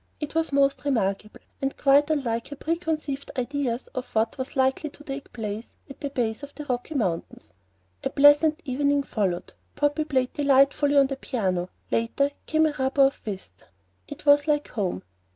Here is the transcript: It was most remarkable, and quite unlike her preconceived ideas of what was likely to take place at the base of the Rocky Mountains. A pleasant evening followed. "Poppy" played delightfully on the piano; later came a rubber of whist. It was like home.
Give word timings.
It 0.19 0.33
was 0.33 0.51
most 0.51 0.83
remarkable, 0.83 1.41
and 1.61 1.77
quite 1.77 2.09
unlike 2.09 2.47
her 2.47 2.55
preconceived 2.55 3.29
ideas 3.37 3.85
of 3.93 4.09
what 4.15 4.35
was 4.39 4.55
likely 4.55 4.89
to 4.89 5.03
take 5.03 5.31
place 5.31 5.75
at 5.91 6.01
the 6.01 6.09
base 6.09 6.41
of 6.41 6.55
the 6.55 6.65
Rocky 6.65 6.95
Mountains. 6.95 7.53
A 8.03 8.09
pleasant 8.09 8.61
evening 8.65 9.03
followed. 9.03 9.53
"Poppy" 9.75 10.05
played 10.05 10.33
delightfully 10.33 10.97
on 10.97 11.05
the 11.05 11.17
piano; 11.17 11.69
later 11.91 12.31
came 12.47 12.65
a 12.65 12.73
rubber 12.79 13.03
of 13.03 13.21
whist. 13.27 13.65
It 14.07 14.25
was 14.25 14.47
like 14.47 14.69
home. 14.69 15.03